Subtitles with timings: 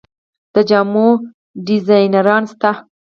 [0.53, 1.07] د جامو
[1.65, 2.71] ډیزاینران شته؟